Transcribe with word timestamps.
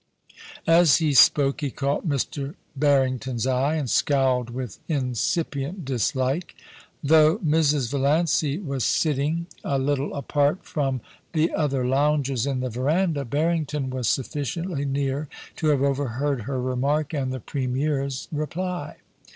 As 0.65 0.95
he 0.97 1.13
spoke 1.13 1.61
he 1.61 1.69
caught 1.69 2.07
Mr. 2.07 2.55
Barrington's 2.75 3.45
eye, 3.45 3.75
and 3.75 3.87
scowled 3.87 4.49
with 4.49 4.79
incipient 4.87 5.85
dislike. 5.85 6.55
Though 7.03 7.37
Mrs. 7.37 7.91
Valiancy 7.91 8.57
was 8.57 8.83
sitting 8.83 9.45
a 9.63 9.77
THE 9.77 9.77
PREMIER, 9.77 9.77
15 9.77 9.85
little 9.85 10.15
apart 10.15 10.65
from 10.65 11.01
the 11.33 11.51
other 11.53 11.85
loungers 11.85 12.47
in 12.47 12.61
the 12.61 12.71
verandah, 12.71 13.25
Barring 13.25 13.67
ton 13.67 13.91
was 13.91 14.09
sufficiently 14.09 14.85
near 14.85 15.27
to 15.57 15.67
have 15.67 15.83
overheard 15.83 16.41
her 16.49 16.59
remark 16.59 17.13
and 17.13 17.31
the 17.31 17.39
Premier's 17.39 18.27
reply. 18.31 18.97